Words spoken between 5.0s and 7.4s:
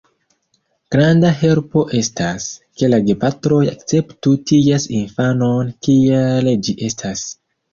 infanon, kiel ĝi estas.